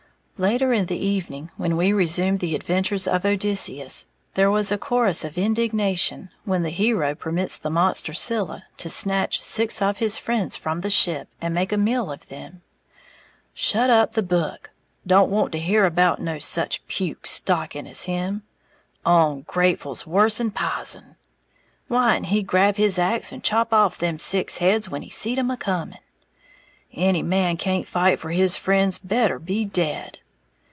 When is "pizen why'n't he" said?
20.49-22.41